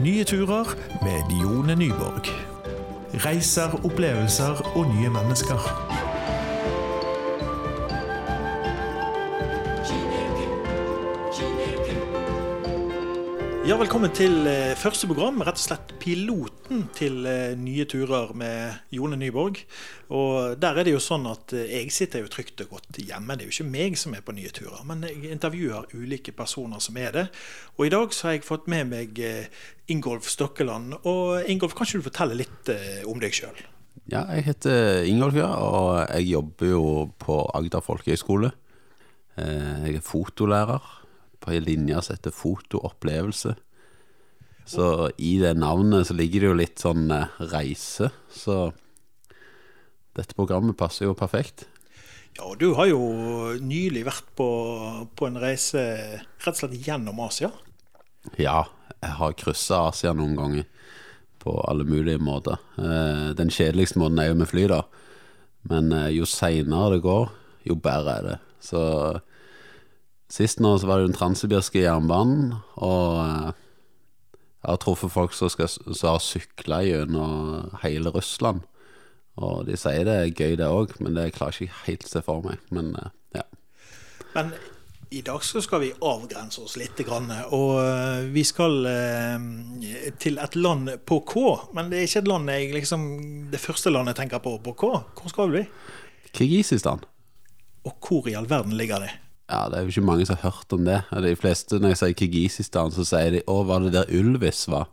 [0.00, 2.26] Nye turer med Jone Nyborg.
[3.24, 6.05] Reiser, opplevelser og nye mennesker.
[13.66, 18.92] Ja, velkommen til eh, første program, rett og slett piloten til eh, Nye turer med
[18.94, 19.58] Jone Nyborg.
[20.14, 23.34] Og der er det jo sånn at eh, jeg sitter jo trygt og godt hjemme.
[23.34, 26.84] Det er jo ikke meg som er på nye turer, men jeg intervjuer ulike personer
[26.84, 27.24] som er det.
[27.74, 29.18] Og i dag så har jeg fått med meg
[29.90, 31.00] Ingolf Stokkeland.
[31.02, 32.70] Og Ingolf, kan ikke du fortelle litt
[33.10, 33.64] om deg sjøl?
[34.12, 36.84] Ja, jeg heter Ingolf, ja, og jeg jobber jo
[37.18, 38.52] på Agder folkehøgskole.
[39.36, 40.92] Eh, Jeg er fotolærer
[41.46, 43.54] på ei linje som heter fotoopplevelse.
[44.66, 44.86] Så
[45.22, 48.72] i det navnet så ligger det jo litt sånn eh, reise, så
[50.16, 51.68] dette programmet passer jo perfekt.
[52.36, 53.00] Ja, og du har jo
[53.62, 54.48] nylig vært på,
[55.16, 55.84] på en reise
[56.42, 57.52] rett og slett gjennom Asia.
[58.40, 58.64] Ja,
[58.98, 60.66] jeg har kryssa Asia noen ganger
[61.46, 62.58] på alle mulige måter.
[62.80, 64.82] Eh, Den kjedeligste måten er jo med fly, da.
[65.70, 67.30] Men eh, jo seinere det går,
[67.70, 68.36] jo bedre er det.
[68.66, 68.82] Så
[70.32, 73.50] sist nå så var det den transsibirske jernbanen, og eh,
[74.62, 78.64] jeg har truffet folk som, skal, som har sykla gjennom hele Russland.
[79.36, 82.22] Og de sier det er gøy, det òg, men det klarer jeg ikke helt se
[82.24, 82.62] for meg.
[82.74, 83.44] Men eh, ja.
[84.34, 84.50] Men
[85.14, 86.98] i dag så skal vi avgrense oss litt.
[87.06, 88.88] Og eh, vi skal
[90.18, 91.44] til et land på K.
[91.76, 93.06] Men det er ikke et land jeg liksom,
[93.52, 94.90] det første landet jeg tenker på på K.
[95.20, 95.62] Hvor skal vi?
[96.32, 97.06] Kirgisistan.
[97.86, 99.12] Og hvor i all verden ligger det?
[99.48, 101.02] Ja, det er jo ikke mange som har hørt om det.
[101.22, 104.88] De fleste, når jeg sier Kirgisistan, så sier de 'Å, var det der Ulvis var?'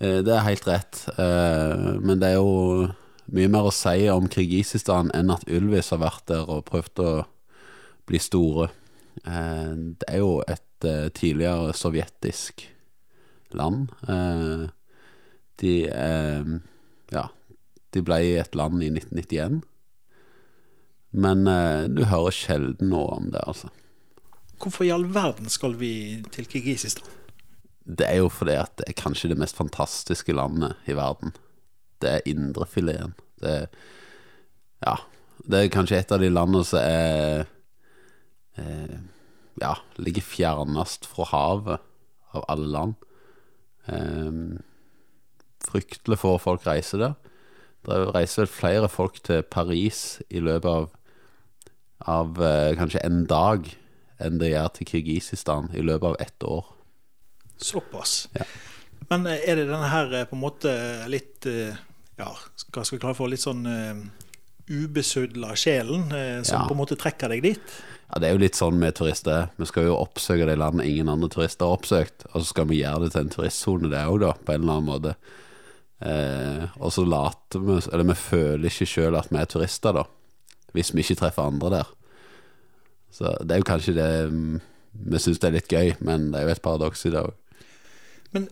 [0.00, 1.08] Eh, Det er helt rett.
[1.18, 2.88] Eh, Men det er jo
[3.32, 7.24] mye mer å si om Kirgisistan enn at Ulvis har vært der og prøvd å
[8.06, 8.68] bli store.
[9.24, 10.60] Eh, Det er jo et
[11.14, 12.66] tidligere sovjetisk
[13.54, 13.88] land.
[15.60, 15.86] De
[17.12, 17.28] Ja,
[17.92, 19.62] de ble et land i 1991.
[21.12, 23.68] Men eh, du hører sjelden noe om det, altså.
[24.62, 27.08] Hvorfor i all verden skal vi til Kirgisistan?
[27.82, 31.34] Det er jo fordi at det er kanskje det mest fantastiske landet i verden.
[32.00, 33.16] Det er indrefileten.
[33.42, 33.66] Det er
[34.86, 34.96] Ja.
[35.42, 37.46] Det er kanskje et av de landene som er
[38.56, 38.98] eh,
[39.60, 41.82] Ja, ligger fjernest fra havet
[42.32, 42.94] av alle land.
[43.90, 44.62] Eh,
[45.66, 47.14] fryktelig få folk reiser der.
[47.82, 50.90] Det reiser vel flere folk til Paris i løpet av
[52.08, 53.68] av eh, kanskje en dag
[54.22, 56.64] enn det gjør til Kirgisistan i løpet av ett år.
[57.62, 58.28] Såpass.
[58.38, 58.44] Ja.
[59.10, 60.72] Men eh, er det denne her eh, på en måte
[61.10, 61.74] litt eh,
[62.18, 63.64] Ja, hva skal vi klare for litt sånn
[64.72, 66.04] ubesudla sjelen
[66.44, 66.66] som Ja.
[66.68, 67.72] på en måte trekker deg dit?
[68.12, 69.48] Ja, Det er jo litt sånn med turister.
[69.56, 72.26] Vi skal jo oppsøke de landene ingen andre turister har oppsøkt.
[72.34, 74.72] Og så skal vi gjøre det til en turistsone, det òg, da, på en eller
[74.76, 75.14] annen måte.
[76.02, 80.04] Eh, og så later vi Eller vi føler ikke sjøl at vi er turister, da.
[80.72, 81.90] Hvis vi ikke treffer andre der.
[83.12, 84.60] Så det er jo kanskje det mm,
[85.12, 87.32] Vi syns det er litt gøy, men det er jo et paradoks i det òg.
[88.32, 88.48] Men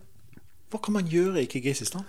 [0.71, 2.05] hva kan man gjøre i Kirgisistan?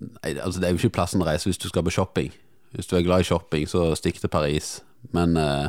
[0.00, 2.32] Nei, altså Det er jo ikke plassen å reise hvis du skal på shopping.
[2.74, 4.80] Hvis du er glad i shopping, så stikk til Paris.
[5.14, 5.68] Men, eh,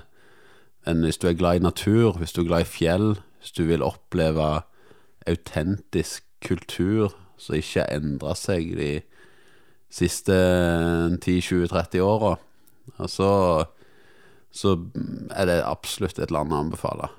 [0.87, 3.63] men hvis du er glad i natur, hvis du er glad i fjell, hvis du
[3.69, 4.63] vil oppleve
[5.27, 8.89] autentisk kultur som ikke har endra seg de
[9.91, 10.33] siste
[11.21, 12.35] 10-20-30 åra,
[13.11, 13.29] så,
[14.55, 14.73] så
[15.35, 17.09] er det absolutt et land å anbefale.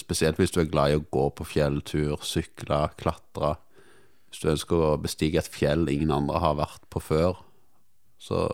[0.00, 3.54] Spesielt hvis du er glad i å gå på fjelltur, sykle, klatre.
[4.30, 7.38] Hvis du ønsker å bestige et fjell ingen andre har vært på før,
[8.18, 8.48] så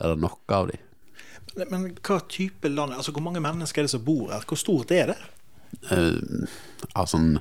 [0.00, 0.80] er det nok av de.
[1.56, 4.44] Men, men hva type land Altså Hvor mange mennesker er det som bor her?
[4.46, 5.16] Hvor stort er det?
[5.90, 6.46] Uh,
[7.10, 7.32] sånn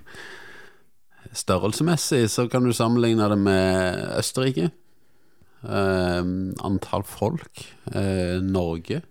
[1.38, 4.72] Størrelsesmessig så kan du sammenligne det med Østerrike.
[5.64, 6.24] Eh,
[6.66, 7.64] antall folk.
[7.92, 9.02] Eh, Norge.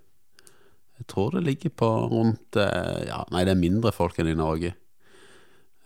[0.98, 4.38] Jeg tror det ligger på rundt eh, Ja, nei, det er mindre folk enn i
[4.38, 4.72] Norge.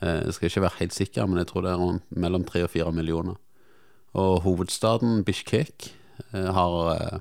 [0.01, 2.65] Eh, jeg skal ikke være helt sikker, men jeg tror det er rundt mellom tre
[2.66, 3.36] og fire millioner.
[4.13, 5.89] Og hovedstaden Bishkek
[6.33, 7.21] har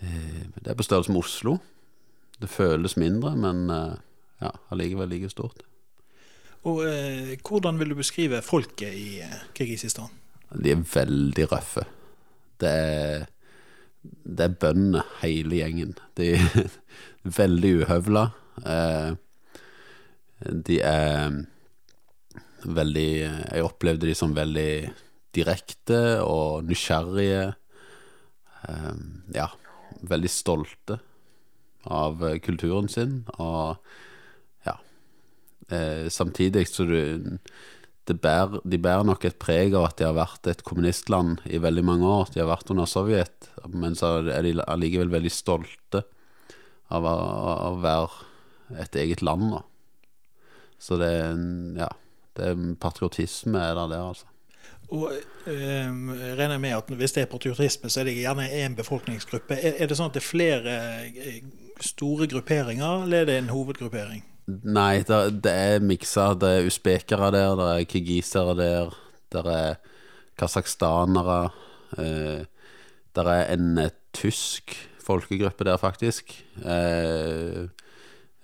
[0.00, 1.58] Det er på størrelse med Oslo.
[2.40, 3.68] Det føles mindre, men
[4.40, 5.66] ja, allikevel like stort.
[6.66, 9.20] Og eh, Hvordan vil du beskrive folket i
[9.54, 10.10] Kirgisistan?
[10.50, 11.84] De er veldig røffe.
[12.60, 13.26] Det er,
[14.02, 15.94] det er bøndene, hele gjengen.
[16.16, 16.70] De er
[17.40, 18.24] veldig uhøvla.
[18.64, 19.10] Eh,
[20.68, 21.42] de er
[22.66, 24.90] veldig Jeg opplevde de som veldig
[25.36, 27.52] direkte og nysgjerrige.
[28.68, 28.94] Eh,
[29.36, 29.50] ja,
[30.02, 30.98] veldig stolte
[31.86, 33.76] av kulturen sin, og
[34.66, 34.74] ja
[35.70, 36.96] eh, Samtidig så du
[38.14, 41.82] bærer, de bærer nok et preg av at de har vært et kommunistland i veldig
[41.84, 42.30] mange år.
[42.32, 46.04] De har vært under Sovjet, men så er de allikevel veldig stolte
[46.94, 49.50] av å, være et eget land.
[49.56, 49.62] Da.
[50.78, 51.34] Så det er
[51.80, 51.90] ja,
[52.36, 54.30] det er patriotisme er der, der altså.
[54.94, 55.90] Og øh,
[56.38, 59.54] regner med at Hvis det er patriotisme, så er det gjerne én befolkningsgruppe.
[59.54, 60.76] Er, er, det sånn at det er flere
[61.18, 61.40] eh,
[61.82, 64.22] store grupperinger, eller er det en hovedgruppering?
[64.46, 66.30] Nei, det, det er miksa.
[66.38, 68.92] Det er usbekere der, det er kirgisere der,
[69.34, 69.78] det er
[70.38, 71.40] kasakhstanere.
[71.98, 72.44] Eh,
[73.16, 76.30] det er en eh, tysk folkegruppe der, faktisk.
[76.62, 77.66] Eh,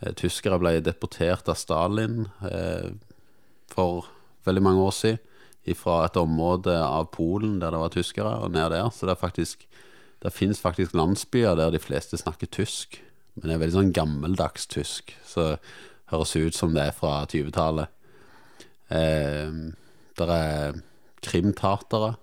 [0.03, 2.91] eh, tyskere ble deportert av Stalin eh,
[3.71, 4.11] for
[4.49, 5.29] veldig mange år siden.
[5.79, 8.91] Fra et område av Polen der det var tyskere, og ned der.
[8.91, 9.69] Så det, er faktisk,
[10.25, 12.99] det fins faktisk landsbyer der de fleste snakker tysk.
[13.37, 15.15] Men det er veldig sånn gammeldags tysk.
[15.23, 15.53] Så
[16.12, 17.91] høres ut som det er fra 20-tallet.
[18.93, 19.55] Eh,
[20.19, 20.79] der er
[21.25, 22.14] krimtatere.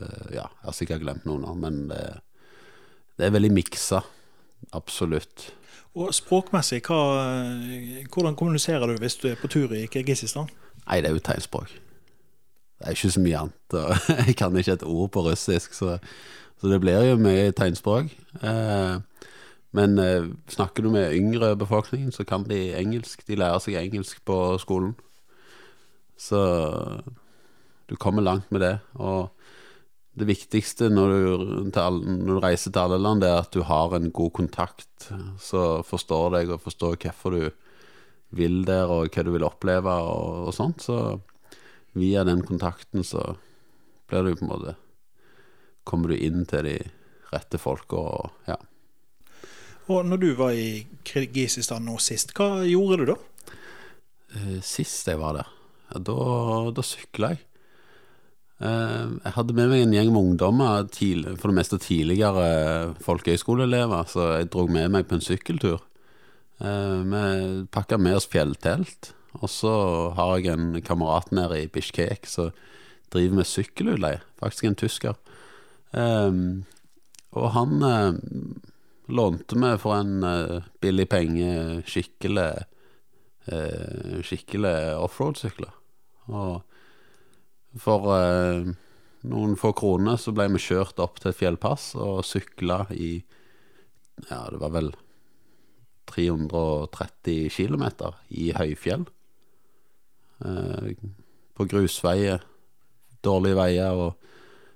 [0.00, 2.02] Eh, ja, jeg har sikkert glemt noen av, men det,
[3.18, 4.02] det er veldig miksa.
[4.76, 5.50] Absolutt.
[5.98, 7.00] Og språkmessig, hva,
[8.14, 10.50] hvordan kommuniserer du hvis du er på tur i Kirgisistan?
[10.86, 11.72] Nei, det er jo tegnspråk.
[12.80, 13.74] Det er ikke så mye annet.
[13.74, 15.98] Og jeg kan ikke et ord på russisk, så,
[16.60, 18.12] så det blir jo mye tegnspråk.
[18.40, 19.02] Eh,
[19.76, 23.22] men eh, snakker du med yngre befolkningen, så kan de engelsk.
[23.28, 24.96] De lærer seg engelsk på skolen.
[26.18, 26.40] Så
[27.86, 28.76] du kommer langt med det.
[28.98, 29.30] Og
[30.18, 33.94] det viktigste når du, når du, reiser til alle land, det er at du har
[33.94, 35.06] en god kontakt
[35.40, 37.44] Så forstår deg og forstår hvorfor du
[38.36, 40.84] vil der, og hva du vil oppleve, og, og sånt.
[40.86, 41.18] Så
[41.98, 43.34] via den kontakten så
[44.10, 44.76] blir du på en måte
[45.86, 46.76] Kommer du inn til de
[47.32, 48.58] rette folka, og ja.
[49.90, 53.16] Og når du var i Kirgisistan nå sist, hva gjorde du da?
[54.38, 55.48] Eh, sist jeg var der,
[56.06, 56.18] da,
[56.76, 57.40] da sykla jeg.
[58.62, 60.86] Eh, jeg hadde med meg en gjeng med ungdommer,
[61.40, 65.82] for det meste tidligere folkehøyskoleelever, så jeg dro med meg på en sykkeltur.
[66.62, 69.10] Eh, vi pakka med oss fjelltelt,
[69.40, 69.74] og så
[70.14, 72.54] har jeg en kamerat nede i Bishkek som
[73.10, 75.18] driver med sykkelutleie, faktisk en tysker.
[77.30, 77.72] Og han
[79.10, 82.50] lånte vi for en uh, billig penge skikkelig
[83.50, 85.72] uh, Skikkelig offroad-sykler.
[86.30, 88.70] Og for uh,
[89.30, 93.12] noen få kroner så ble vi kjørt opp til et fjellpass og sykla i
[94.28, 94.90] Ja, det var vel
[96.10, 97.84] 330 km
[98.28, 99.06] i høyfjell.
[101.56, 102.42] på grusveier,
[103.24, 104.28] dårlige veier og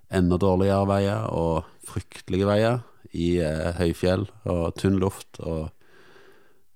[0.08, 2.80] enda dårligere veier og fryktelige veier
[3.14, 5.70] i eh, høyfjell og tynn luft og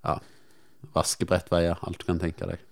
[0.07, 0.19] ja,
[0.95, 2.63] vaskebrettveier, alt du kan tenke deg.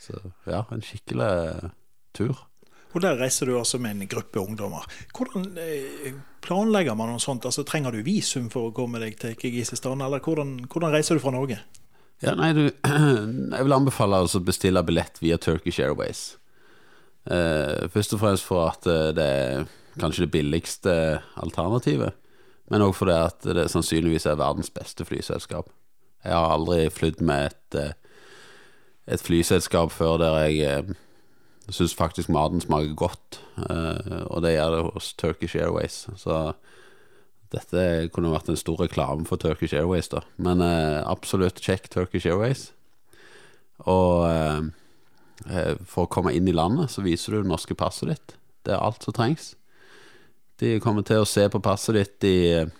[0.00, 0.16] Så
[0.48, 1.74] ja, en skikkelig eh,
[2.16, 2.46] tur.
[2.90, 4.86] Og Der reiser du altså med en gruppe ungdommer.
[5.14, 7.46] Hvordan eh, planlegger man noe sånt?
[7.46, 11.22] Altså, Trenger du visum for å komme deg til Kirgisistan, eller hvordan, hvordan reiser du
[11.22, 11.60] fra Norge?
[12.20, 12.66] Ja, nei, du,
[13.56, 16.40] Jeg vil anbefale å bestille billett via Turkish Airways.
[17.30, 19.68] Eh, først og fremst for at eh, det er
[20.00, 20.94] kanskje det billigste
[21.40, 22.16] alternativet.
[22.70, 25.72] Men òg fordi at det sannsynligvis er verdens beste flyselskap.
[26.24, 27.92] Jeg har aldri flydd med et, eh,
[29.06, 30.92] et flyselskap før der jeg eh,
[31.70, 33.40] syns faktisk maten smaker godt.
[33.58, 36.06] Eh, og det gjør det hos Turkish Airways.
[36.16, 36.52] Så
[37.50, 40.22] dette kunne vært en stor reklame for Turkish Airways, da.
[40.38, 42.68] Men absolutt sjekk Turkish Airways.
[43.90, 44.70] Og
[45.88, 48.36] for å komme inn i landet, så viser du det norske passet ditt.
[48.62, 49.56] Det er alt som trengs.
[50.60, 52.72] De kommer til å se på passet ditt i eh,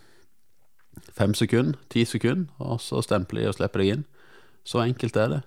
[1.16, 4.04] fem sekunder, ti sekunder, og så stempler de og slipper deg inn.
[4.68, 5.40] Så enkelt er det.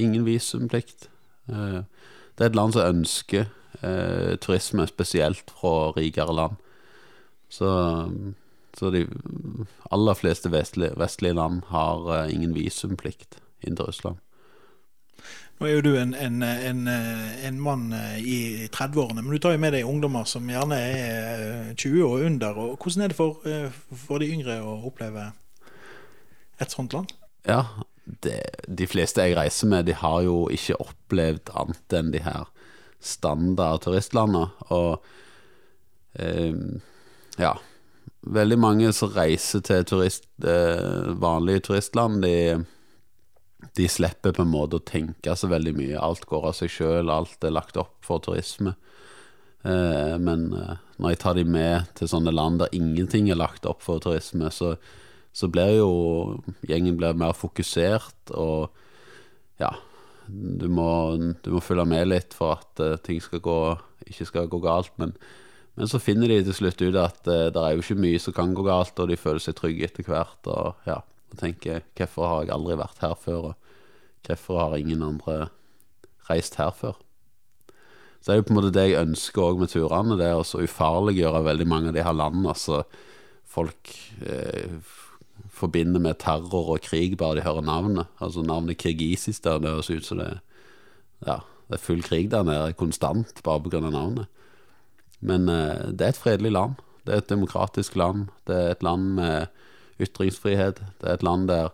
[0.00, 1.10] Ingen visumplikt.
[1.52, 1.82] Eh,
[2.34, 3.44] det er et land som ønsker
[3.82, 6.56] eh, turisme, spesielt fra rikere land.
[7.52, 7.68] Så,
[8.74, 9.04] så de
[9.92, 14.18] aller fleste vestlige, vestlige land har ingen visumplikt inn til Russland.
[15.58, 17.86] Nå er jo du en, en, en, en mann
[18.18, 22.24] i 30-årene, men du tar jo med deg ungdommer som gjerne er 20 eh, og
[22.26, 22.58] under.
[22.58, 25.28] og Hvordan er det for, eh, for de yngre å oppleve
[26.58, 27.14] et sånt land?
[27.46, 27.62] Ja,
[28.04, 32.50] det, de fleste jeg reiser med, de har jo ikke opplevd annet enn de her
[33.04, 34.50] standard turistlandene.
[34.74, 34.98] Og
[36.18, 36.58] eh,
[37.40, 37.54] ja
[38.24, 42.64] Veldig mange som reiser til turist, eh, vanlige turistland, de
[43.76, 46.00] de slipper på en måte å tenke så veldig mye.
[46.00, 48.74] Alt går av seg sjøl, alt er lagt opp for turisme.
[49.64, 53.64] Eh, men eh, når jeg tar de med til sånne land der ingenting er lagt
[53.68, 54.74] opp for turisme, så,
[55.32, 55.92] så blir jo
[56.68, 58.74] gjengen blir mer fokusert og
[59.62, 59.70] ja,
[60.28, 60.90] du må,
[61.44, 63.58] du må følge med litt for at eh, ting skal gå,
[64.04, 64.92] ikke skal gå galt.
[65.00, 65.16] Men,
[65.78, 68.52] men så finner de til slutt ut at det er jo ikke mye som kan
[68.56, 70.50] gå galt, og de føler seg trygge etter hvert.
[70.50, 71.00] Og ja,
[71.34, 75.48] og tenker hvorfor har jeg aldri vært her før, og hvorfor har ingen andre
[76.30, 76.96] reist her før?
[78.24, 80.38] Så det er jo på en måte det jeg ønsker òg med turene, det er
[80.40, 82.54] å ufarliggjøre veldig mange av de her landene.
[82.54, 82.78] Altså
[83.54, 83.90] folk
[84.24, 84.78] eh,
[85.52, 88.08] forbinder med terror og krig bare de hører navnet.
[88.24, 90.30] Altså navnet Kirgisistan, det høres ut som det,
[91.26, 93.82] ja, det er full krig der nede, konstant, bare pga.
[93.84, 94.26] navnet.
[95.20, 96.80] Men eh, det er et fredelig land.
[97.04, 98.28] Det er et demokratisk land.
[98.48, 99.52] Det er et land med
[100.02, 100.82] ytringsfrihet.
[101.00, 101.72] Det er et land der,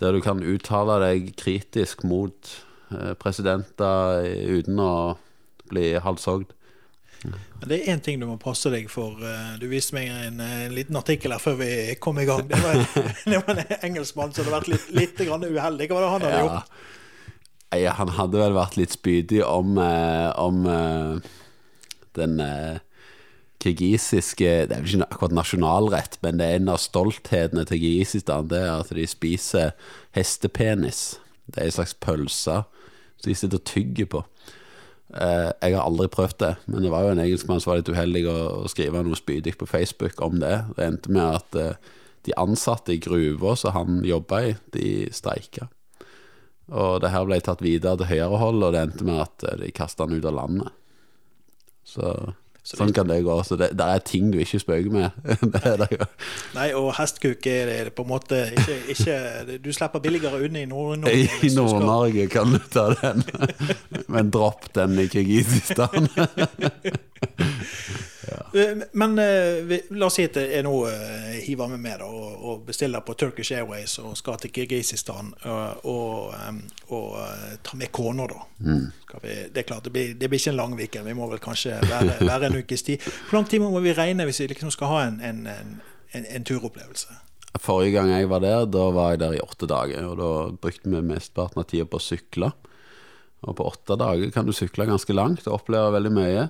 [0.00, 2.54] der du kan uttale deg kritisk mot
[2.92, 4.26] eh, presidenter
[4.58, 4.92] uten å
[5.68, 6.54] bli halshogd.
[7.22, 9.18] Men det er én ting du må passe deg for.
[9.18, 11.70] Eh, du viste meg en, en liten artikkel her før vi
[12.02, 12.44] kom i gang.
[12.48, 12.78] Det var,
[13.32, 15.90] det var en engelskmann som hadde vært litt, litt uheldig.
[15.90, 16.44] Hva var det han hadde ja.
[16.44, 16.78] gjort?
[17.76, 21.32] Ja, han hadde vel vært litt spydig om, eh, om eh,
[22.16, 22.38] den
[23.62, 28.50] kirgisiske Det er vel ikke akkurat nasjonalrett, men det er en av stolthetene til Kirgisistan.
[28.50, 29.74] Det er at de spiser
[30.16, 31.18] hestepenis.
[31.48, 32.62] Det er en slags pølse
[33.18, 34.24] som de sitter og tygger på.
[35.08, 37.90] Eh, jeg har aldri prøvd det, men det var jo en engelskmann som var litt
[37.90, 38.38] uheldig å,
[38.70, 40.54] skrive noe spydig på Facebook om det.
[40.76, 41.94] Det endte med at eh,
[42.28, 45.70] de ansatte i gruva som han jobba i, de streika.
[46.68, 49.62] Og det her ble tatt videre til høyere hold, og det endte med at eh,
[49.64, 50.76] de kasta han ut av landet.
[51.88, 52.12] Så
[52.68, 53.36] sånn kan det gå.
[53.46, 55.10] Så det, det, er ting du ikke spøker med.
[55.54, 55.88] det
[56.56, 60.68] Nei, og hestkuk er det på en måte ikke, ikke Du slipper billigere unna i
[60.68, 61.40] Nord-Norge.
[61.48, 63.24] I Nord-Norge kan du ta den,
[64.12, 66.08] men dropp den i Kirgisistan.
[68.54, 73.04] Eh, men eh, la oss si at jeg nå eh, hiver meg med og, bestiller
[73.04, 76.34] på Turkish Airways og skal til Kirgisistan og, og,
[76.94, 78.42] og tar med kona, da.
[78.64, 78.88] Mm.
[79.22, 81.04] Vi, det er klart, det blir, det blir ikke en lang uke.
[81.06, 83.08] Vi må vel kanskje være, være en ukes tid.
[83.28, 85.46] Hvor lang tid må vi regne hvis vi liksom skal ha en, en,
[86.12, 87.24] en, en turopplevelse?
[87.58, 90.04] Forrige gang jeg var der, da var jeg der i åtte dager.
[90.10, 90.32] Og da
[90.62, 92.52] brukte vi mesteparten av tida på å sykle.
[93.46, 96.48] Og på åtte dager kan du sykle ganske langt og oppleve veldig mye.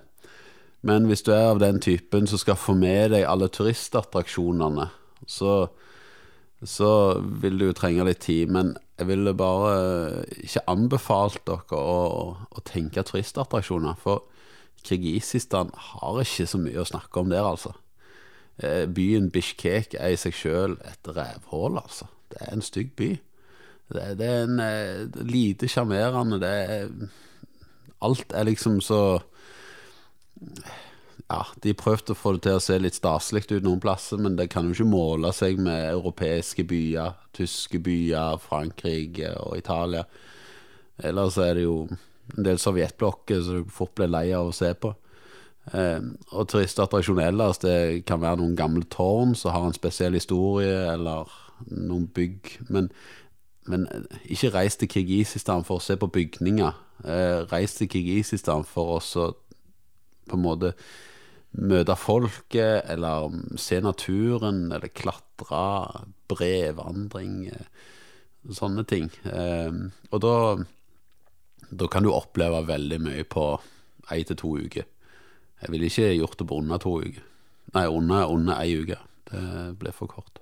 [0.87, 4.87] Men hvis du er av den typen som skal få med deg alle turistattraksjonene,
[5.27, 5.55] så,
[6.63, 6.91] så
[7.43, 8.53] vil du jo trenge litt tid.
[8.55, 13.99] Men jeg ville bare ikke anbefalt dere å, å tenke turistattraksjoner.
[13.99, 14.27] For
[14.87, 17.75] Kirgisistan har ikke så mye å snakke om der, altså.
[18.59, 22.07] Eh, byen Bishkek er i seg sjøl et revhull, altså.
[22.31, 23.13] Det er en stygg by.
[23.89, 26.91] Det, det er en eh, lite sjarmerende Det er
[28.05, 28.99] Alt er liksom så
[31.29, 34.37] ja, de prøvde å få det til å se litt staselig ut noen plasser, men
[34.39, 40.07] det kan jo ikke måle seg med europeiske byer, tyske byer, Frankrike og Italia.
[41.05, 44.73] Ellers er det jo en del sovjetblokker som du fort blir lei av å se
[44.75, 44.95] på.
[45.77, 46.01] Eh,
[46.33, 51.29] og turistattraksjon ellers, det kan være noen gamle tårn som har en spesiell historie, eller
[51.69, 52.55] noen bygg.
[52.73, 52.89] Men,
[53.69, 53.85] men
[54.25, 56.81] ikke reis til Kirgisistan for å se på bygninger.
[57.05, 59.03] Eh, reis til Kirgisistan for å
[60.29, 60.73] på en måte
[61.59, 67.49] møte folket, eller se naturen, eller klatre, brevandring,
[68.53, 69.09] sånne ting.
[69.25, 69.73] Eh,
[70.13, 70.35] og da,
[71.71, 73.49] da kan du oppleve veldig mye på
[74.13, 74.87] én til to uker.
[75.59, 77.25] Jeg ville ikke gjort det på under to uker.
[77.75, 79.01] Nei, under, under ei uke.
[79.29, 79.41] Det
[79.81, 80.39] ble for kort.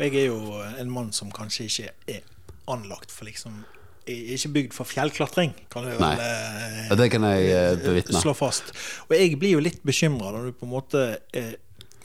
[0.00, 2.24] Jeg er jo en mann som kanskje ikke er
[2.70, 3.60] anlagt for liksom
[4.08, 8.22] ikke bygd for fjellklatring, kan du vel eh, det kan jeg eh, bevitne.
[8.22, 8.72] slå fast.
[9.08, 11.04] Og jeg blir jo litt bekymra når du på en måte
[11.36, 11.52] eh,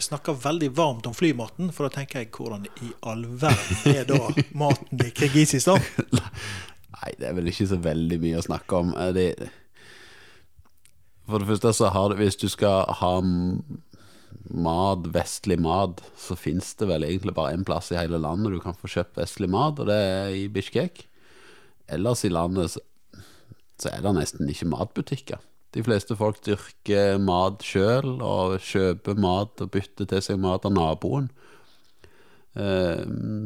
[0.02, 4.20] snakker veldig varmt om flymaten, for da tenker jeg hvordan i all verden er da
[4.64, 5.82] maten i Kirgisistan?
[6.12, 8.94] Nei, det er vel ikke så veldig mye å snakke om.
[9.00, 9.28] Eh, det,
[11.30, 13.16] for det første så har det Hvis du skal ha
[14.46, 18.62] mat, vestlig mat, så fins det vel egentlig bare én plass i hele landet du
[18.62, 21.08] kan få kjøpt vestlig mat, og det er i Bishkek
[21.88, 22.82] ellers i landet så,
[23.82, 25.44] så er det nesten ikke matbutikker.
[25.76, 30.72] De fleste folk dyrker mat sjøl og kjøper mat og bytter til seg mat av
[30.72, 31.28] naboen.
[32.56, 33.02] Eh,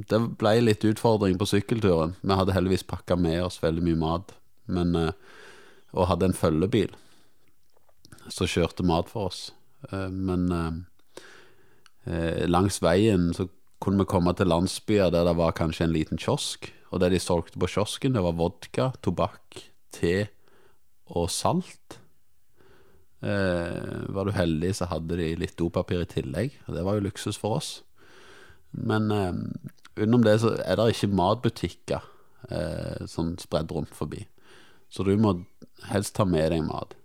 [0.09, 2.13] det ble litt utfordring på sykkelturen.
[2.21, 4.35] Vi hadde heldigvis pakka med oss veldig mye mat,
[4.69, 5.11] men, eh,
[5.97, 6.93] og hadde en følgebil
[8.29, 9.51] som kjørte mat for oss.
[9.91, 10.85] Eh, men
[12.49, 13.45] langs veien så
[13.81, 17.21] kunne vi komme til landsbyer der det var kanskje en liten kiosk og det de
[17.21, 19.61] solgte på kiosken, det var vodka, tobakk,
[19.93, 20.29] te
[21.09, 21.99] og salt.
[23.21, 26.55] Eh, var du heldig, så hadde de litt dopapir i tillegg.
[26.67, 27.71] Og det var jo luksus for oss.
[28.71, 29.33] Men eh,
[29.99, 32.09] utenom det så er det ikke matbutikker
[32.49, 34.23] eh, sånn spredd rundt forbi.
[34.89, 35.35] Så du må
[35.91, 36.95] helst ta med deg mat.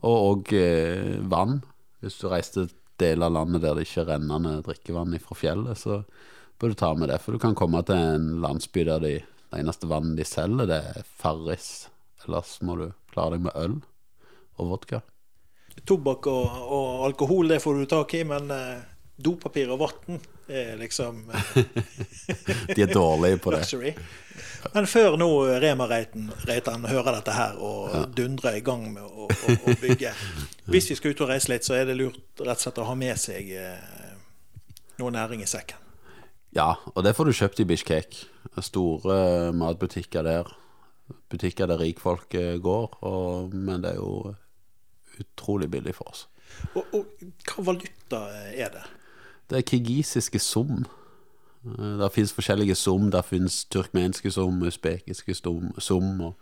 [0.00, 1.60] Og og eh, vann.
[2.00, 5.78] Hvis du reiste til deler av landet der det ikke er rennende drikkevann fra fjellet,
[5.78, 6.02] så
[6.58, 7.20] bør du ta med det.
[7.22, 10.80] For du kan komme til en landsby der de, det eneste vannet de selger, det
[10.92, 11.88] er Farris.
[12.24, 13.78] Ellers må du klare deg med øl
[14.58, 15.02] og vodka.
[15.86, 18.80] Tobakk og, og alkohol, det får du tak i, men eh,
[19.18, 21.58] dopapir og vann er liksom eh,
[22.74, 23.94] De er dårlige på det.
[24.74, 25.28] Men før nå
[25.62, 30.12] Rema-Reitan hører dette her og dundrer i gang med å, å, å bygge
[30.68, 32.88] Hvis vi skal ut og reise litt, så er det lurt rett og slett å
[32.90, 34.16] ha med seg eh,
[34.98, 35.87] noe næring i sekken.
[36.56, 38.22] Ja, og det får du kjøpt i Bishkek.
[38.64, 40.48] Store matbutikker der.
[41.28, 44.34] Butikker der rikfolk går, og, men det er jo
[45.20, 46.26] utrolig billig for oss.
[46.74, 47.06] Og, og
[47.48, 48.84] hva valuta er det?
[49.48, 50.84] Det er kirgisiske sum.
[51.64, 53.10] Det fins forskjellige sum.
[53.10, 56.34] Det fins turkmenske sum, usbekiske sum, og,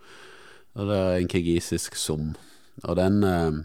[0.73, 2.35] og, det er en kirgisisk sum.
[2.83, 3.63] Og den eh,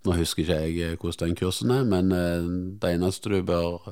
[0.00, 2.46] Nå husker ikke jeg hvordan den kursen er, men eh,
[2.80, 3.84] det eneste du bør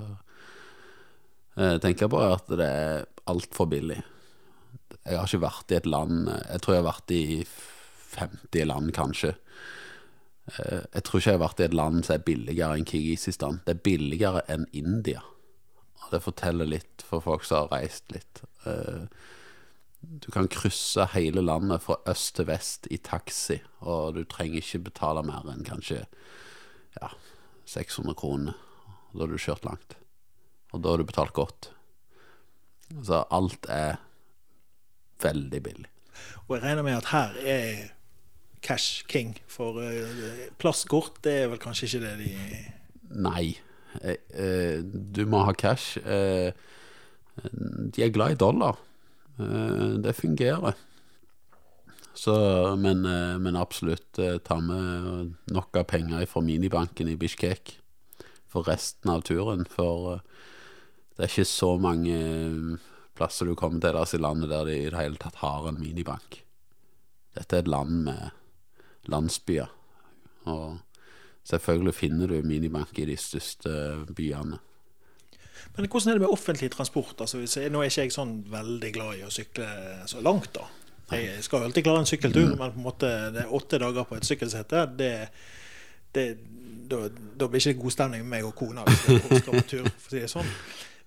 [1.59, 3.99] eh, tenke på, er at det er altfor billig.
[5.09, 7.25] Jeg har ikke vært i et land Jeg tror jeg har vært i
[8.13, 9.33] 50 land, kanskje.
[10.49, 13.61] Jeg tror ikke jeg har vært i et land som er billigere enn Kirgisistan.
[13.67, 15.21] Det er billigere enn India.
[16.05, 18.41] Og det forteller litt for folk som har reist litt.
[20.01, 24.87] Du kan krysse hele landet fra øst til vest i taxi, og du trenger ikke
[24.89, 26.05] betale mer enn kanskje
[26.97, 27.11] ja,
[27.67, 28.57] 600 kroner.
[29.13, 29.98] Da har du kjørt langt.
[30.73, 31.71] Og da har du betalt godt.
[33.05, 34.01] Så alt er
[35.23, 35.89] veldig billig.
[36.47, 37.87] Og jeg regner med at her er
[38.65, 42.33] cash king, for uh, plastkort det er vel kanskje ikke det de
[43.23, 43.57] Nei.
[44.05, 45.97] Eh, du må ha cash.
[46.05, 46.53] Eh,
[47.39, 48.77] de er glad i dollar.
[49.39, 50.75] Eh, det fungerer.
[52.15, 52.35] Så,
[52.77, 57.77] men, eh, men absolutt eh, ta med nok av penger fra minibanken i Bishkek
[58.51, 59.65] for resten av turen.
[59.71, 60.19] For
[61.19, 62.19] det er ikke så mange
[63.19, 65.81] plasser du kommer til deres i landet der de i det hele tatt har en
[65.81, 66.45] minibank.
[67.35, 69.73] Dette er et land med landsbyer.
[70.47, 70.79] Og
[71.49, 73.73] selvfølgelig finner du minibank i de største
[74.15, 74.61] byene.
[75.75, 77.19] Men hvordan er det med offentlig transport?
[77.21, 79.67] Altså, nå er ikke jeg sånn veldig glad i å sykle
[80.07, 80.69] så langt, da.
[81.19, 84.07] Jeg skal jo alltid klare en sykkeltur, men på en måte det er åtte dager
[84.07, 85.13] på et sykkelsete, det,
[86.15, 86.25] det,
[86.91, 89.65] da, da, blir det ikke god stemning med meg og kona hvis vi skal på
[89.71, 90.51] tur, for å si det sånn.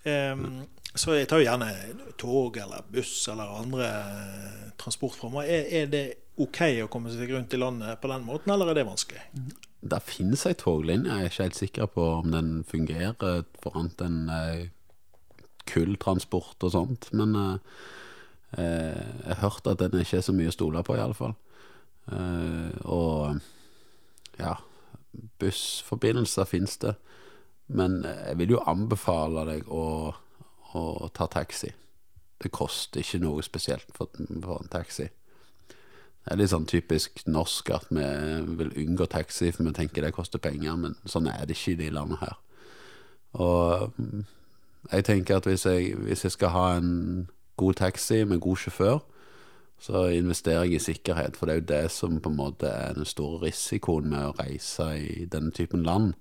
[0.02, 0.64] Um,
[0.98, 1.70] så jeg tar jo gjerne
[2.20, 3.90] tog eller buss eller andre
[4.82, 5.48] transportformer.
[5.48, 6.06] Er, er det
[6.42, 9.24] OK å komme seg rundt i landet på den måten, eller er det vanskelig?
[9.82, 14.04] Det finnes ei toglinje, jeg er ikke helt sikker på om den fungerer for annet
[14.06, 14.66] enn eh,
[15.70, 17.10] kulltransport og sånt.
[17.18, 17.80] Men eh,
[18.58, 21.38] eh, jeg har hørt at den ikke er så mye å stole på, iallfall.
[22.12, 23.40] Eh, og
[24.42, 24.58] ja,
[25.42, 26.96] bussforbindelser finnes det.
[27.68, 29.86] Men jeg vil jo anbefale deg å,
[30.76, 31.72] å ta taxi.
[32.42, 35.08] Det koster ikke noe spesielt for, for en taxi.
[36.22, 38.06] Det er litt sånn typisk norsk at vi
[38.60, 41.80] vil unngå taxi, for vi tenker det koster penger, men sånn er det ikke i
[41.80, 42.36] de landene her.
[43.42, 44.26] Og mm,
[44.92, 46.92] jeg tenker at hvis jeg, hvis jeg skal ha en
[47.58, 49.02] god taxi med god sjåfør,
[49.82, 52.94] så investerer jeg i sikkerhet, for det er jo det som på en måte er
[52.94, 56.14] den store risikoen med å reise i denne typen land.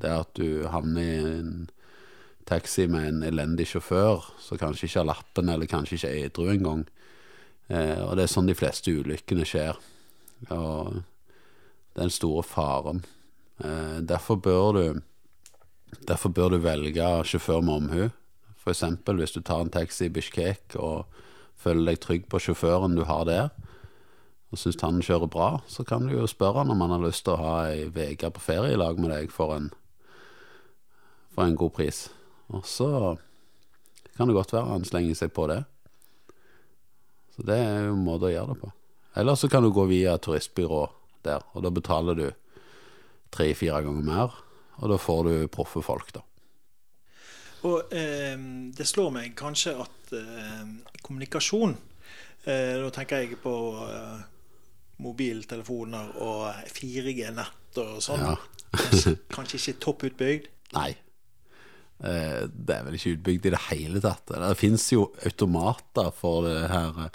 [0.00, 1.52] Det er at du havner i en
[2.48, 6.50] taxi med en elendig sjåfør, som kanskje ikke har lappen, eller kanskje ikke er edru
[6.50, 6.84] engang.
[7.68, 9.78] Eh, og det er sånn de fleste ulykkene skjer.
[10.50, 13.04] Og det er den store faren.
[13.62, 14.84] Eh, derfor bør du
[16.06, 18.10] Derfor bør du velge sjåfør med omhu.
[18.70, 21.08] Eksempel hvis du tar en taxi i Bishkek og
[21.58, 23.48] føler deg trygg på sjåføren du har der,
[24.50, 27.24] og syns han kjører bra, så kan du jo spørre han om han har lyst
[27.26, 29.70] til å ha ei uke på ferie i lag med deg for en,
[31.40, 32.10] for en god pris.
[32.52, 33.16] Og så
[34.16, 35.62] kan det godt være han slenger seg på det.
[37.36, 38.72] Så det er jo en måte å gjøre det på.
[39.20, 40.82] Eller så kan du gå via turistbyrå
[41.24, 42.26] der, og da betaler du
[43.32, 44.36] tre-fire ganger mer,
[44.80, 46.24] og da får du proffe folk, da.
[47.68, 48.36] Og eh,
[48.76, 50.62] det slår meg kanskje at eh,
[51.04, 51.74] kommunikasjon
[52.48, 53.52] eh, Da tenker jeg på
[53.84, 54.22] eh,
[55.04, 58.24] mobiltelefoner og 4G-nett og sånn.
[58.24, 58.38] Ja.
[58.72, 60.48] kanskje, kanskje ikke topp utbygd?
[60.76, 60.90] Nei.
[62.04, 64.32] Eh, det er vel ikke utbygd i det hele tatt.
[64.32, 67.12] Det fins jo automater for det her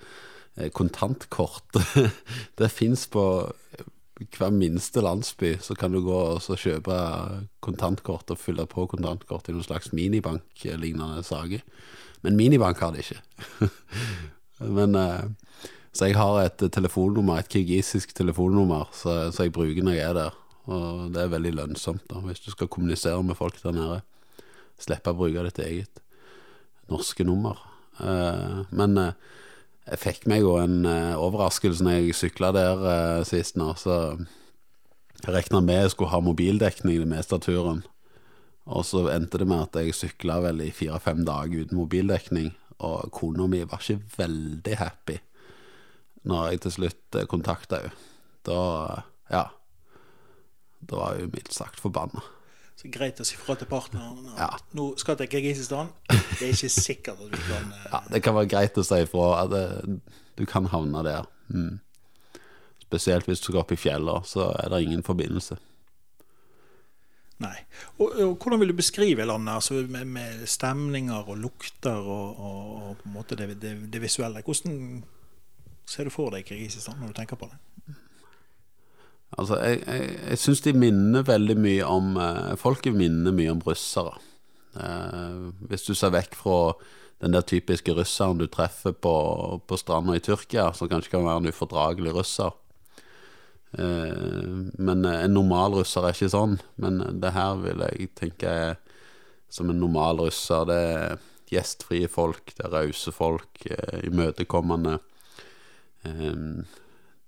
[0.71, 2.13] kontantkortet.
[2.59, 3.25] det fins på
[4.15, 5.57] hver minste landsby.
[5.61, 6.95] Så kan du gå og kjøpe
[7.65, 11.65] kontantkort og fylle på kontantkort i noen slags minibank-lignende saker.
[12.23, 13.69] Men minibank har det ikke.
[14.77, 15.25] Men eh,
[15.95, 20.33] Så jeg har et telefonnummer, et kirgisisk telefonnummer, så jeg bruker når jeg er der.
[20.67, 24.01] Og det er veldig lønnsomt da, hvis du skal kommunisere med folk der nede.
[24.81, 26.01] Slippe å bruke ditt eget
[26.91, 27.59] norske nummer.
[27.99, 29.13] Eh, men eh,
[29.89, 32.85] jeg fikk meg jo en eh, overraskelse når jeg sykla der
[33.27, 33.71] sist nå.
[33.79, 34.17] Så
[35.21, 37.83] jeg regna med jeg skulle ha mobildekning det meste av turen.
[38.65, 42.51] Og så endte det med at jeg sykla vel i fire-fem dager uten mobildekning.
[42.85, 45.21] Og kona mi var ikke veldig happy
[46.25, 47.93] når jeg til slutt kontakta henne.
[48.45, 48.57] Da,
[49.33, 49.43] ja
[50.85, 52.21] Da var hun mildt sagt forbanna.
[52.75, 54.49] Så greit å si fra til partneren Ja.
[54.75, 55.93] nå skal til Kirgisistan.
[56.09, 57.85] Det er ikke sikkert at du kan uh...
[57.93, 59.99] Ja, det kan være greit å si ifra at det,
[60.35, 61.29] du kan havne der.
[61.47, 61.79] Mm.
[62.83, 65.57] Spesielt hvis du skal opp i fjellene, så er det ingen forbindelse.
[67.43, 67.55] Nei.
[67.99, 72.75] Og, og hvordan vil du beskrive landet altså med, med stemninger og lukter og, og,
[72.75, 74.43] og på en måte det, det, det visuelle?
[74.43, 75.03] Hvordan
[75.87, 77.59] ser du for deg Kirgisistan når du tenker på det?
[79.35, 83.63] Altså, jeg, jeg, jeg syns de minner veldig mye om eh, Folket minner mye om
[83.65, 84.15] russere.
[84.79, 86.59] Eh, hvis du ser vekk fra
[87.23, 89.15] den der typiske russeren du treffer på,
[89.67, 92.55] på stranda i Tyrkia, som kanskje kan være en ufordragelig russer.
[93.75, 94.41] Eh,
[94.79, 96.57] men en normal russer er ikke sånn.
[96.81, 98.75] Men det her vil jeg tenke er
[99.51, 100.67] som en normal russer.
[100.67, 101.19] Det er
[101.51, 104.97] gjestfrie folk, det er rause folk, eh, imøtekommende.
[106.05, 106.39] Eh,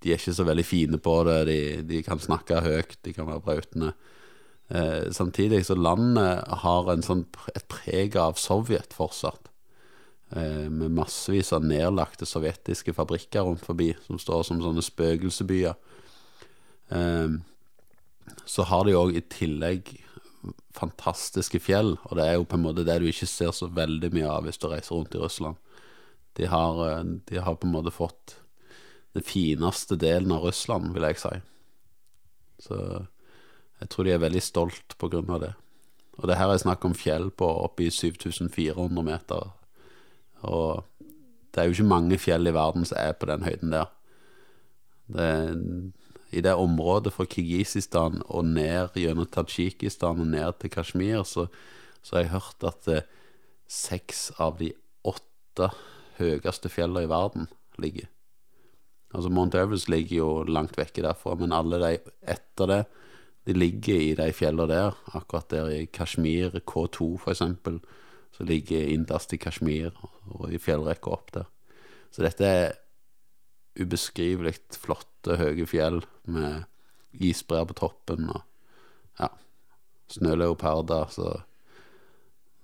[0.04, 1.40] de er ikke så veldig fine på det.
[1.50, 3.94] De, de kan snakke høyt, de kan være brautende.
[4.70, 9.52] Eh, samtidig så landet har sånn, et preg av Sovjet fortsatt.
[10.36, 15.78] Eh, med massevis av nedlagte sovjetiske fabrikker rundt forbi, som står som sånne spøkelsesbyer.
[16.92, 17.38] Eh,
[18.48, 19.96] så har de òg i tillegg
[20.78, 24.12] fantastiske fjell, og det er jo på en måte det du ikke ser så veldig
[24.14, 25.58] mye av hvis du reiser rundt i Russland.
[26.38, 28.38] De har, eh, de har på en måte fått
[29.18, 31.34] den fineste delen av Russland, vil jeg si.
[32.68, 32.78] Så
[33.82, 35.54] jeg tror de er veldig stolt på grunn av det.
[36.18, 39.52] Og det her er snakk om fjell på oppi 7400 meter.
[40.48, 40.84] Og
[41.54, 43.92] det er jo ikke mange fjell i verden som er på den høyden der.
[45.14, 45.30] Det,
[46.36, 51.48] I det området fra Kirgisistan og ned gjennom Tadsjikistan og ned til Kashmir, så,
[52.02, 53.08] så har jeg hørt at eh,
[53.72, 54.74] seks av de
[55.08, 55.72] åtte
[56.18, 58.10] høyeste fjellene i verden ligger.
[59.16, 61.92] Altså Mount Everest ligger jo langt vekke derfra, men alle de
[62.28, 62.82] etter det,
[63.48, 64.98] de ligger i de fjellene der.
[65.16, 67.80] Akkurat der i Kashmir, K2 for eksempel,
[68.36, 69.96] så ligger innerst i Kashmir
[70.28, 71.48] og i fjellrekka opp der.
[72.12, 72.76] Så dette er
[73.78, 76.66] ubeskrivelig flotte, høye fjell med
[77.14, 78.42] isbreer på toppen og
[79.22, 79.30] ja,
[80.12, 81.34] snøleoparder så,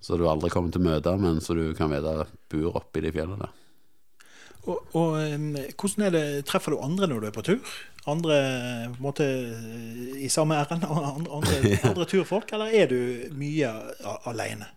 [0.04, 3.14] så du aldri kommer til å møte, men så du kan vite bor oppi de
[3.14, 3.63] fjellene der.
[4.64, 5.16] Og, og
[5.76, 7.74] hvordan er det, Treffer du andre når du er på tur?
[8.08, 8.38] Andre
[8.92, 9.26] på en måte
[10.20, 10.84] i samme ærend?
[10.84, 12.52] Andre, andre, andre turfolk?
[12.52, 13.00] Eller er du
[13.36, 14.24] mye aleine?
[14.32, 14.70] alene?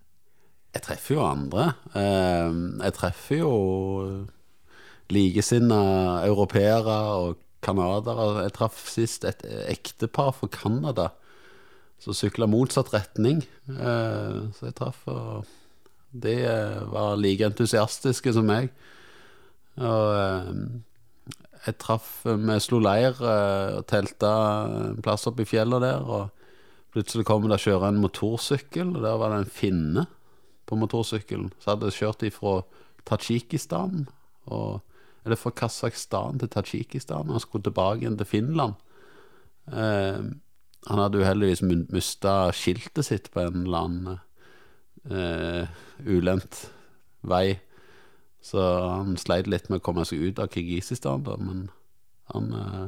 [0.75, 1.71] Jeg treffer jo andre.
[1.95, 3.53] Jeg treffer jo
[5.09, 8.43] likesinnede europeere og canadere.
[8.45, 11.07] Jeg traff sist et ektepar fra Canada
[12.03, 13.41] som sykla motsatt retning.
[13.69, 15.45] Eh, Så jeg traff, og
[16.13, 18.69] de eh, var like entusiastiske som meg.
[19.77, 20.51] Og eh,
[21.67, 24.31] jeg traff Vi slo leir eh, og telta
[24.89, 26.03] en plass oppe i fjellet der.
[26.03, 30.07] Og plutselig kom det kjøre en motorsykkel, og der var det en finne
[30.67, 31.51] på motorsykkelen.
[31.61, 32.57] Så hadde jeg kjørt ifra
[33.07, 34.07] Tadsjikistan,
[34.47, 38.75] eller fra Kasakhstan til Tadsjikistan, og skulle tilbake igjen til Finland.
[39.71, 40.19] Eh,
[40.87, 44.19] han hadde uheldigvis mista skiltet sitt på en eller annen
[45.11, 46.67] eh, ulendt
[47.27, 47.59] vei.
[48.47, 51.67] Så han sleit litt med å komme seg ut av Kirgisistan, da, men
[52.31, 52.85] han eh,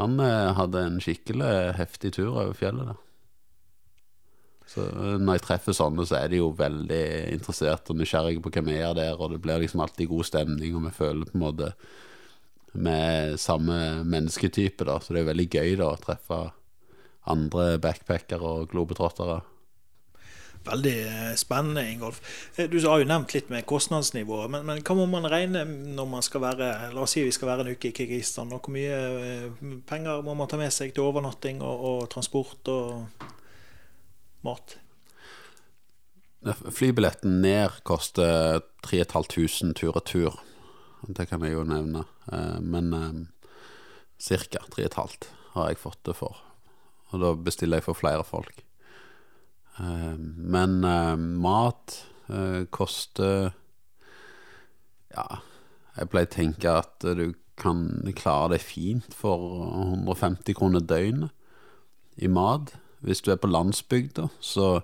[0.00, 2.94] Han eh, hadde en skikkelig heftig tur over fjellet da.
[4.70, 7.02] Så eh, når jeg treffer sånne, så er de jo veldig
[7.34, 10.76] interessert og nysgjerrige på hvem jeg er der, og det blir liksom alltid god stemning,
[10.76, 11.72] og vi føler på en måte
[12.72, 15.00] med samme mennesketype, da.
[15.02, 16.42] Så det er veldig gøy da å treffe
[17.30, 19.40] andre backpackere og globetrottere.
[20.64, 22.20] Veldig eh, spennende, Ingolf.
[22.56, 26.10] Eh, Du har jo nevnt litt med kostnadsnivået, men, men hva må man regne når
[26.10, 28.52] man skal være La oss si vi skal være en uke i Kirgisistan.
[28.52, 32.68] og Hvor mye eh, penger må man ta med seg til overnatting og, og transport
[32.68, 33.26] og
[34.44, 34.76] mat?
[36.72, 40.38] Flybilletten ned koster 3500 tur-retur.
[41.08, 42.06] Det kan jeg jo nevne.
[42.64, 42.88] Men
[44.16, 44.62] ca.
[44.72, 46.40] 3500 har jeg fått det for.
[47.12, 48.64] Og da bestiller jeg for flere folk.
[49.80, 53.52] Eh, Men eh, mat eh, koster
[55.10, 55.40] Ja,
[55.96, 57.82] Jeg pleier å tenke at du kan
[58.16, 61.34] klare deg fint for 150 kroner døgnet
[62.16, 62.72] i mat.
[63.04, 64.80] Hvis du er på landsbygda, så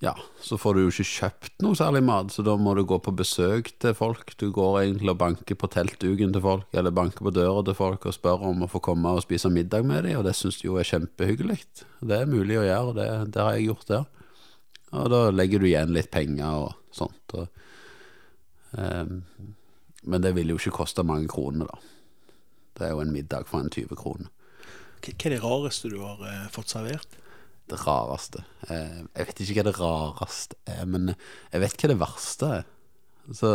[0.00, 2.96] ja, så får du jo ikke kjøpt noe særlig mat, så da må du gå
[3.04, 4.32] på besøk til folk.
[4.40, 8.06] Du går egentlig og banker på teltduken til folk, eller banker på døra til folk
[8.08, 10.70] og spør om å få komme og spise middag med dem, og det syns de
[10.70, 11.60] jo er kjempehyggelig.
[12.00, 14.08] Det er mulig å gjøre, det, det har jeg gjort der.
[14.96, 17.36] Og da legger du igjen litt penger og sånt.
[17.36, 17.62] Og,
[18.80, 19.14] eh,
[20.00, 21.96] men det vil jo ikke koste mange kroner, da.
[22.80, 24.32] Det er jo en middag for en 20 kroner.
[25.04, 27.19] Hva er det rareste du har eh, fått servert?
[27.70, 32.00] Det rareste eh, Jeg vet ikke hva det rareste er, men jeg vet hva det
[32.00, 32.64] verste er.
[33.36, 33.52] Så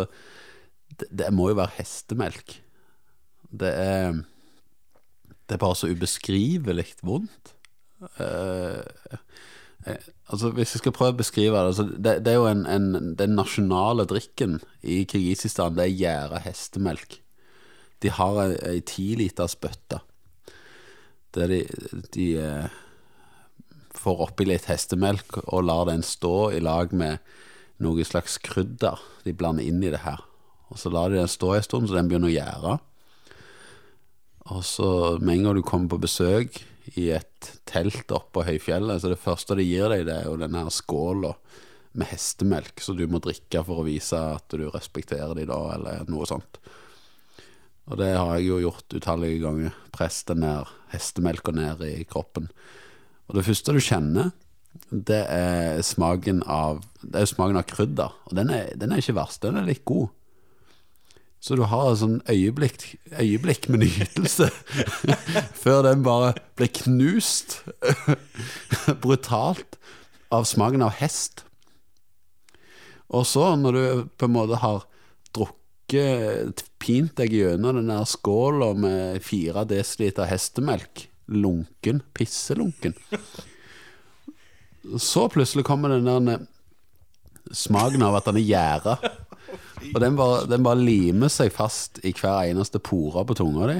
[0.95, 2.59] det, det må jo være hestemelk.
[3.51, 4.23] Det er
[5.45, 7.53] Det er bare så ubeskrivelig vondt.
[8.19, 8.81] Eh,
[9.85, 12.65] eh, altså Hvis jeg skal prøve å beskrive det altså det, det, er jo en,
[12.65, 17.19] en, Den nasjonale drikken i Kirgisistan, det er gjæra hestemelk.
[18.03, 20.01] De har ei, tiliters bøtte.
[21.35, 21.61] Der de,
[22.15, 22.81] de eh,
[23.99, 27.23] får oppi litt hestemelk og lar den stå i lag med
[27.83, 30.21] noe slags krydder de blander inn i det her.
[30.71, 32.77] Og så lar de den stå en stund, så den begynner å gjære.
[34.55, 36.61] Og så med en gang du kommer på besøk
[36.95, 40.65] i et telt oppå høyfjellet, så det første de gir deg, det er jo denne
[40.65, 41.33] her skåla
[41.95, 46.09] med hestemelk, så du må drikke for å vise at du respekterer dem da, eller
[46.11, 46.59] noe sånt.
[47.85, 49.75] Og det har jeg jo gjort utallige ganger.
[49.93, 52.49] Press den ned, hestemelka ned i kroppen.
[53.29, 54.33] Og det første du kjenner,
[54.91, 56.83] det er smaken av
[57.13, 58.13] er smaken av krydder.
[58.29, 60.09] Og den er, den er ikke verst, den er litt god.
[61.45, 62.87] Så du har et sånn øyeblikk,
[63.21, 64.47] øyeblikk med nytelse
[65.63, 67.59] før den bare blir knust
[69.03, 69.77] brutalt
[70.33, 71.43] av smaken av hest.
[73.13, 73.83] Og så, når du
[74.17, 74.87] på en måte har
[75.37, 82.93] drukket pint deg gjennom den der skåla med fire desiliter hestemelk lunken, pisselunken.
[85.01, 86.45] Så plutselig kommer den der
[87.51, 88.97] smaken av at den er gjæra.
[89.93, 93.77] Og den bare, den bare, limer seg fast i hver eneste pore på tunga di.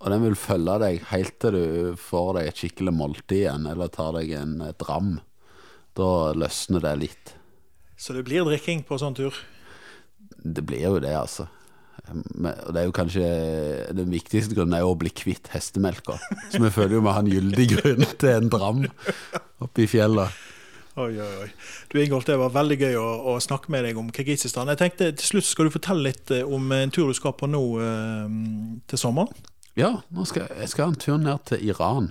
[0.00, 1.64] Og den vil følge deg helt til du
[2.00, 5.18] får deg et skikkelig måltid igjen, eller tar deg en dram.
[5.98, 7.34] Da løsner det litt.
[8.00, 9.36] Så det blir drikking på sånn tur?
[10.40, 11.50] Det blir jo det, altså.
[12.10, 13.26] Og det er jo kanskje
[13.96, 16.18] Den viktigste grunnen er jo å bli kvitt hestemelka.
[16.50, 18.86] Så vi føler jo vi har en gyldig grunn til en dram
[19.60, 20.40] oppe i fjellet.
[20.98, 21.48] Oi, oi, oi.
[21.88, 24.68] Du Ingolf, det var veldig gøy å, å, snakke med deg om Kirgisistan.
[24.72, 27.48] Jeg tenkte Til slutt skal du fortelle litt eh, om en tur du skal på
[27.48, 28.36] nå eh,
[28.90, 29.30] til sommeren?
[29.78, 32.10] Ja, nå skal, jeg skal ha en tur ned til Iran.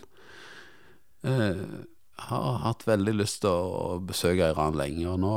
[1.28, 1.64] Eh,
[2.30, 5.34] har hatt veldig lyst til å besøke Iran lenge, og nå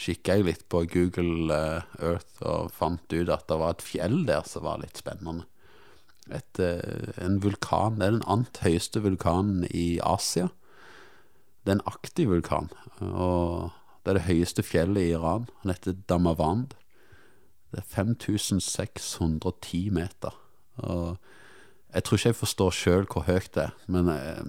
[0.00, 4.22] kikka jeg litt på Google eh, Earth og fant ut at det var et fjell
[4.28, 5.46] der som var litt spennende.
[6.32, 8.00] Et, eh, en vulkan.
[8.00, 10.50] Det er den ant høyeste vulkanen i Asia.
[11.64, 12.70] Det er en aktiv vulkan.
[13.00, 13.72] Og
[14.04, 15.46] det er det høyeste fjellet i Iran.
[15.62, 16.74] Den heter Damavand.
[17.72, 20.36] Det er 5610 meter.
[20.84, 21.16] Og
[21.94, 24.46] jeg tror ikke jeg forstår sjøl hvor høyt det er, men eh,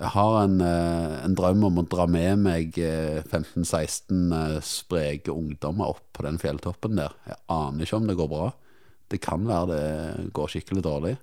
[0.00, 5.34] jeg har en, eh, en, drøm om å dra med meg 15-16 eh, eh, spreke
[5.34, 7.14] ungdommer opp på den fjelltoppen der.
[7.28, 8.48] Jeg aner ikke om det går bra.
[9.12, 11.16] Det kan være det går skikkelig dårlig.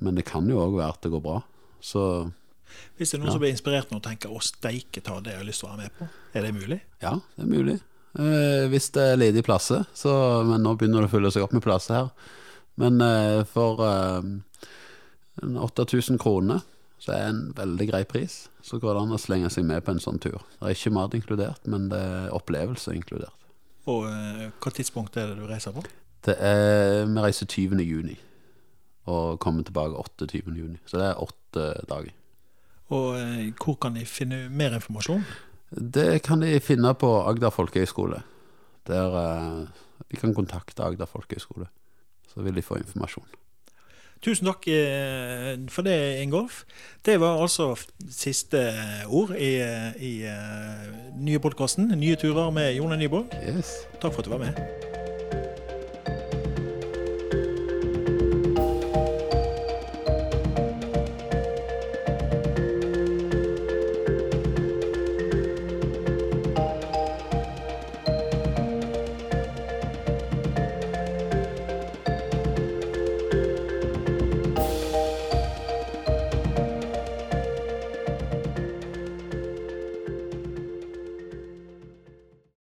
[0.00, 1.40] Men det kan jo òg være at det går bra.
[1.82, 2.30] Så
[2.96, 3.34] Hvis det er noen ja.
[3.34, 5.74] som blir inspirert nå og tenker 'å steike ta det jeg har lyst til å
[5.74, 6.80] være med på', er det mulig?
[7.02, 7.80] Ja, det er mulig.
[8.14, 9.84] Eh, hvis det er ledige plasser.
[9.92, 10.10] Så,
[10.46, 12.10] men nå begynner det å fylle seg opp med plasser her.
[12.80, 13.02] Men
[13.44, 14.22] for eh,
[15.42, 16.62] 8000 kroner
[17.00, 18.42] så er det en veldig grei pris.
[18.62, 20.36] Så går det an å slenge seg med på en sånn tur.
[20.58, 23.36] Det er ikke mat inkludert, men det er opplevelse inkludert.
[23.88, 25.84] Og eh, hva tidspunkt er det du reiser på?
[26.26, 27.80] Det er, Vi reiser 20.
[27.80, 28.18] juni
[29.10, 30.42] og kommer tilbake 28.
[30.44, 30.76] juni.
[30.86, 32.12] Så det er åtte dager.
[32.92, 35.24] Og eh, hvor kan de finne mer informasjon?
[35.70, 38.20] Det kan de finne på Agder folkehøgskole.
[38.90, 39.68] Der eh,
[40.10, 41.70] de kan kontakte Agder folkehøgskole.
[42.28, 43.26] Så vil de få informasjon.
[44.20, 46.64] Tusen takk eh, for det, Ingolf.
[47.06, 47.72] Det var altså
[48.10, 48.60] siste
[49.08, 49.54] ord i,
[49.96, 50.84] i uh,
[51.16, 53.32] nye podkasten 'Nye turer' med Jone Nyborg.
[53.48, 53.72] Yes.
[54.02, 54.89] Takk for at du var med.